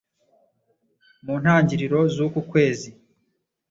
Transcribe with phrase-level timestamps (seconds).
[1.25, 2.89] mu ntangiriro z’uku kwezi